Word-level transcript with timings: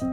Hei, 0.00 0.06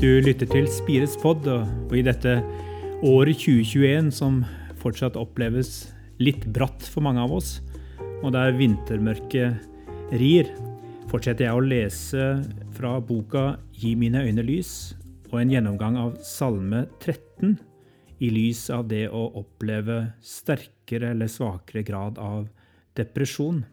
du 0.00 0.16
lytter 0.24 0.48
til 0.48 0.64
Spires 0.72 1.12
pod, 1.20 1.44
og 1.44 1.92
i 1.92 2.00
dette 2.00 2.40
året 3.04 3.36
2021 3.36 4.08
som 4.16 4.40
fortsatt 4.80 5.20
oppleves 5.20 5.92
litt 6.24 6.48
bratt 6.56 6.88
for 6.88 7.04
mange 7.04 7.20
av 7.20 7.36
oss, 7.36 7.60
og 8.24 8.32
der 8.32 8.56
vintermørket 8.56 9.60
rir, 10.16 10.48
fortsetter 11.10 11.48
jeg 11.48 11.58
å 11.58 11.62
lese 11.64 12.24
fra 12.76 12.92
boka 13.02 13.56
Gi 13.74 13.96
mine 13.98 14.20
øyne 14.28 14.44
lys, 14.46 14.94
og 15.32 15.40
en 15.40 15.50
gjennomgang 15.50 15.96
av 15.98 16.12
Salme 16.22 16.84
13 17.00 17.56
i 18.22 18.28
lys 18.30 18.68
av 18.70 18.84
det 18.90 19.08
å 19.08 19.24
oppleve 19.40 20.12
sterkere 20.22 21.10
eller 21.14 21.30
svakere 21.30 21.82
grad 21.86 22.20
av 22.22 22.46
depresjon. 22.98 23.64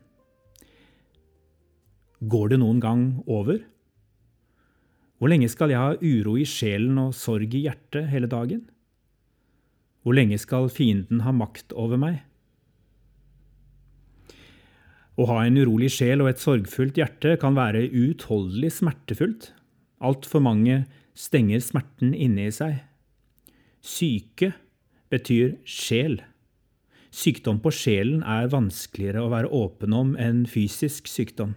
Går 2.26 2.54
det 2.54 2.62
noen 2.64 2.82
gang 2.82 3.04
over? 3.30 3.62
Hvor 5.18 5.30
lenge 5.30 5.50
skal 5.54 5.74
jeg 5.74 5.82
ha 5.82 5.94
uro 6.02 6.38
i 6.42 6.46
sjelen 6.48 6.98
og 7.02 7.14
sorg 7.18 7.54
i 7.54 7.68
hjertet 7.68 8.10
hele 8.10 8.30
dagen? 8.32 8.66
Hvor 10.02 10.18
lenge 10.18 10.40
skal 10.42 10.72
fienden 10.74 11.22
ha 11.26 11.36
makt 11.36 11.76
over 11.78 12.02
meg? 12.02 12.24
Å 15.18 15.26
ha 15.32 15.40
en 15.48 15.58
urolig 15.58 15.90
sjel 15.96 16.22
og 16.22 16.30
et 16.30 16.42
sorgfullt 16.42 17.00
hjerte 17.00 17.34
kan 17.42 17.56
være 17.58 17.88
uutholdelig 17.90 18.76
smertefullt. 18.76 19.50
Altfor 19.98 20.44
mange 20.46 20.84
stenger 21.18 21.64
smerten 21.66 22.14
inne 22.14 22.46
i 22.46 22.54
seg. 22.54 22.84
Syke 23.82 24.52
betyr 25.10 25.56
sjel. 25.66 26.20
Sykdom 27.10 27.58
på 27.64 27.72
sjelen 27.74 28.22
er 28.22 28.52
vanskeligere 28.54 29.24
å 29.26 29.32
være 29.34 29.50
åpen 29.58 29.96
om 29.98 30.14
enn 30.22 30.46
fysisk 30.50 31.10
sykdom. 31.10 31.56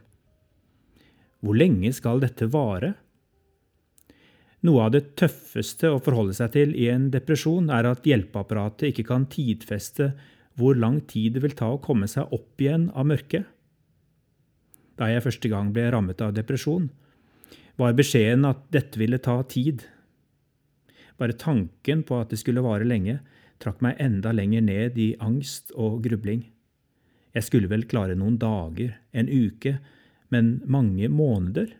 Hvor 1.44 1.56
lenge 1.60 1.92
skal 1.96 2.24
dette 2.24 2.48
vare? 2.52 2.94
Noe 4.64 4.86
av 4.86 4.92
det 4.96 5.16
tøffeste 5.20 5.88
å 5.92 6.00
forholde 6.04 6.36
seg 6.36 6.52
til 6.56 6.74
i 6.76 6.88
en 6.92 7.08
depresjon 7.12 7.68
er 7.72 7.88
at 7.88 8.08
hjelpeapparatet 8.08 8.90
ikke 8.90 9.08
kan 9.08 9.28
tidfeste 9.32 10.12
hvor 10.60 10.76
lang 10.76 11.00
tid 11.08 11.36
det 11.36 11.44
vil 11.44 11.56
ta 11.56 11.70
å 11.72 11.80
komme 11.82 12.08
seg 12.10 12.32
opp 12.36 12.60
igjen 12.60 12.90
av 12.92 13.08
mørket. 13.08 13.46
Da 15.00 15.08
jeg 15.08 15.24
første 15.24 15.48
gang 15.48 15.70
ble 15.72 15.86
rammet 15.94 16.20
av 16.20 16.34
depresjon, 16.36 16.90
var 17.80 17.96
beskjeden 17.96 18.44
at 18.44 18.66
dette 18.74 19.00
ville 19.00 19.16
ta 19.24 19.38
tid. 19.48 19.86
Bare 21.16 21.36
tanken 21.40 22.02
på 22.04 22.18
at 22.20 22.32
det 22.32 22.40
skulle 22.42 22.64
vare 22.64 22.84
lenge, 22.84 23.22
trakk 23.60 23.80
meg 23.84 23.96
enda 24.00 24.34
lenger 24.36 24.64
ned 24.64 24.98
i 25.00 25.14
angst 25.24 25.72
og 25.72 26.02
grubling. 26.04 26.44
Jeg 27.32 27.46
skulle 27.46 27.70
vel 27.70 27.86
klare 27.88 28.16
noen 28.18 28.36
dager, 28.40 28.98
en 29.16 29.30
uke, 29.30 29.78
men 30.28 30.58
mange 30.68 31.08
måneder? 31.08 31.72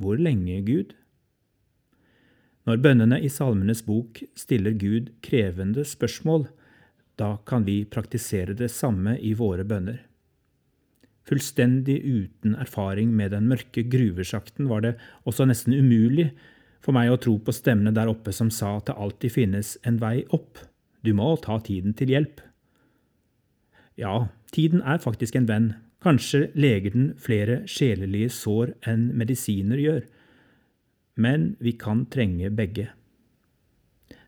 Hvor 0.00 0.16
lenge, 0.20 0.60
Gud? 0.64 0.96
Når 2.66 2.80
bønnene 2.82 3.20
i 3.22 3.30
Salmenes 3.30 3.84
bok 3.86 4.22
stiller 4.38 4.74
Gud 4.74 5.12
krevende 5.22 5.84
spørsmål, 5.86 6.48
da 7.16 7.36
kan 7.48 7.64
vi 7.68 7.84
praktisere 7.88 8.56
det 8.56 8.72
samme 8.72 9.16
i 9.20 9.36
våre 9.38 9.64
bønner. 9.64 10.02
Fullstendig 11.26 11.98
uten 12.04 12.54
erfaring 12.54 13.10
med 13.16 13.32
den 13.34 13.48
mørke 13.50 13.82
gruvesjakten 13.90 14.68
var 14.70 14.84
det 14.84 14.94
også 15.26 15.48
nesten 15.48 15.74
umulig 15.74 16.30
for 16.84 16.94
meg 16.94 17.10
å 17.10 17.18
tro 17.18 17.34
på 17.42 17.54
stemmene 17.54 17.94
der 17.94 18.10
oppe 18.10 18.34
som 18.34 18.52
sa 18.54 18.76
at 18.76 18.86
det 18.90 18.94
alltid 18.94 19.34
finnes 19.34 19.74
en 19.82 19.98
vei 19.98 20.20
opp, 20.30 20.60
du 21.02 21.10
må 21.18 21.32
ta 21.42 21.58
tiden 21.62 21.96
til 21.98 22.12
hjelp. 22.14 22.42
Ja, 23.98 24.28
tiden 24.54 24.84
er 24.86 25.02
faktisk 25.02 25.38
en 25.38 25.48
venn, 25.50 25.72
kanskje 26.04 26.46
leger 26.54 26.94
den 26.94 27.08
flere 27.18 27.64
sjelelige 27.70 28.30
sår 28.30 28.76
enn 28.86 29.08
medisiner 29.18 29.80
gjør 29.82 30.04
men 31.16 31.56
vi 31.58 31.72
kan 31.72 32.04
trenge 32.12 32.50
begge. 32.52 32.90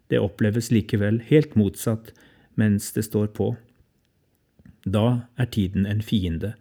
Det 0.08 0.20
oppleves 0.24 0.70
likevel 0.72 1.20
helt 1.28 1.54
motsatt 1.60 2.14
mens 2.58 2.90
det 2.96 3.04
står 3.06 3.28
på. 3.36 3.52
Da 4.88 5.28
er 5.36 5.50
tiden 5.52 5.84
en 5.86 6.00
fiende 6.02 6.54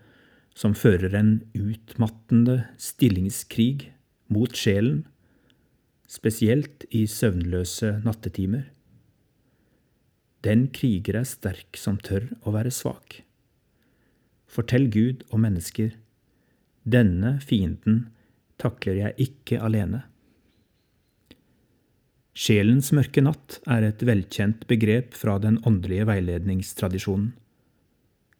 som 0.57 0.73
fører 0.73 1.13
en 1.17 1.35
utmattende 1.53 2.63
stillingskrig 2.81 3.91
mot 4.33 4.57
sjelen, 4.57 5.03
spesielt 6.09 6.87
i 6.89 7.03
søvnløse 7.11 7.99
nattetimer. 8.05 8.65
Den 10.41 10.67
kriger 10.73 11.21
er 11.21 11.29
sterk 11.29 11.77
som 11.77 11.99
tør 12.01 12.29
å 12.41 12.53
være 12.55 12.73
svak. 12.73 13.21
Fortell 14.47 14.87
Gud 14.89 15.25
og 15.29 15.41
mennesker, 15.43 15.91
denne 16.87 17.35
fienden 17.43 18.05
takler 18.57 19.01
jeg 19.01 19.27
ikke 19.27 19.59
alene. 19.61 20.05
Sjelens 22.37 22.93
mørke 22.95 23.21
natt 23.21 23.59
er 23.69 23.83
et 23.89 24.03
velkjent 24.05 24.63
begrep 24.69 25.17
fra 25.17 25.35
den 25.41 25.57
åndelige 25.67 26.05
veiledningstradisjonen. 26.07 27.33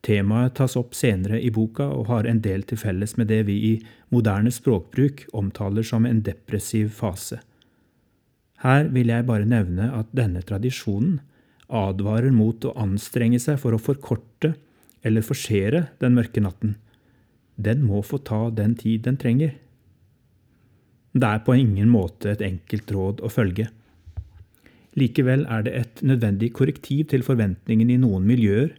Temaet 0.08 0.56
tas 0.56 0.78
opp 0.80 0.96
senere 0.96 1.42
i 1.44 1.50
boka 1.52 1.90
og 1.92 2.08
har 2.08 2.28
en 2.30 2.40
del 2.44 2.64
til 2.64 2.80
felles 2.80 3.18
med 3.20 3.28
det 3.28 3.42
vi 3.50 3.58
i 3.72 3.74
moderne 4.16 4.54
språkbruk 4.56 5.26
omtaler 5.36 5.84
som 5.84 6.08
en 6.08 6.22
depressiv 6.24 6.94
fase. 6.96 7.42
Her 8.64 8.88
vil 8.94 9.12
jeg 9.12 9.28
bare 9.28 9.50
nevne 9.50 9.90
at 9.94 10.14
denne 10.16 10.42
tradisjonen 10.48 11.20
advarer 11.68 12.32
mot 12.32 12.64
å 12.64 12.74
anstrenge 12.80 13.42
seg 13.44 13.60
for 13.60 13.76
å 13.76 13.82
forkorte 13.82 14.54
eller 15.04 15.26
forsere 15.26 15.90
den 16.00 16.16
mørke 16.16 16.42
natten. 16.42 16.78
Den 17.60 17.84
må 17.84 18.00
få 18.06 18.22
ta 18.24 18.48
den 18.54 18.78
tid 18.80 19.04
den 19.04 19.20
trenger. 19.20 19.58
Det 21.18 21.28
er 21.28 21.44
på 21.44 21.58
ingen 21.58 21.92
måte 21.92 22.32
et 22.32 22.44
enkelt 22.46 22.92
råd 22.96 23.22
å 23.26 23.34
følge. 23.34 23.68
Likevel 24.98 25.44
er 25.52 25.64
det 25.66 25.74
et 25.78 26.04
nødvendig 26.06 26.54
korrektiv 26.58 27.10
til 27.12 27.26
forventningen 27.26 27.92
i 27.92 28.00
noen 28.02 28.26
miljøer 28.30 28.72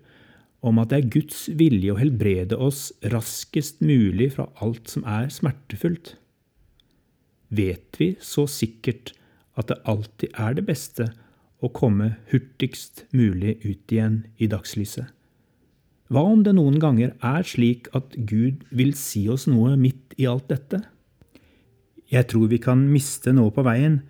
om 0.61 0.81
at 0.83 0.91
det 0.91 0.99
er 0.99 1.13
Guds 1.15 1.45
vilje 1.59 1.93
å 1.95 2.01
helbrede 2.01 2.59
oss 2.59 2.89
raskest 3.13 3.83
mulig 3.85 4.33
fra 4.35 4.49
alt 4.65 4.91
som 4.91 5.05
er 5.07 5.31
smertefullt. 5.33 6.17
Vet 7.49 7.99
vi 8.01 8.13
så 8.21 8.47
sikkert 8.51 9.15
at 9.59 9.71
det 9.71 9.79
alltid 9.89 10.35
er 10.35 10.59
det 10.59 10.67
beste 10.69 11.09
å 11.63 11.71
komme 11.75 12.17
hurtigst 12.33 13.07
mulig 13.15 13.57
ut 13.65 13.95
igjen 13.95 14.25
i 14.39 14.51
dagslyset? 14.51 15.07
Hva 16.09 16.23
om 16.25 16.43
det 16.45 16.55
noen 16.57 16.79
ganger 16.81 17.13
er 17.25 17.45
slik 17.45 17.91
at 17.97 18.15
Gud 18.17 18.63
vil 18.73 18.95
si 18.97 19.27
oss 19.29 19.45
noe 19.49 19.75
midt 19.77 20.15
i 20.17 20.29
alt 20.31 20.49
dette? 20.49 20.81
Jeg 22.09 22.31
tror 22.31 22.49
vi 22.49 22.61
kan 22.65 22.87
miste 22.89 23.35
noe 23.37 23.53
på 23.53 23.65
veien 23.67 24.01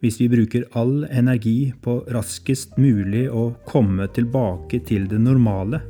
hvis 0.00 0.20
vi 0.20 0.30
bruker 0.32 0.68
all 0.78 1.02
energi 1.10 1.72
på 1.82 1.98
raskest 2.14 2.78
mulig 2.80 3.26
å 3.28 3.50
komme 3.68 4.06
tilbake 4.14 4.80
til 4.86 5.10
det 5.10 5.18
normale. 5.20 5.82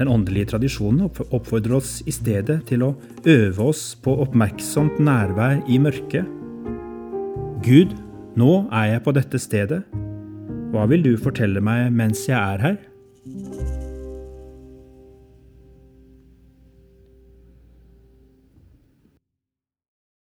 Den 0.00 0.08
åndelige 0.08 0.54
tradisjonen 0.54 1.10
oppfordrer 1.10 1.76
oss 1.76 1.98
i 2.08 2.12
stedet 2.14 2.62
til 2.70 2.86
å 2.86 2.94
øve 3.28 3.66
oss 3.68 3.82
på 4.00 4.14
oppmerksomt 4.24 4.96
nærvær 4.96 5.60
i 5.68 5.76
mørket. 5.76 6.24
Gud, 7.66 7.92
nå 8.40 8.52
er 8.72 8.94
jeg 8.94 9.04
på 9.04 9.14
dette 9.18 9.42
stedet. 9.42 9.82
Hva 10.72 10.86
vil 10.88 11.04
du 11.04 11.12
fortelle 11.20 11.60
meg 11.60 11.92
mens 11.92 12.24
jeg 12.30 12.38
er 12.38 12.64
her? 12.64 13.79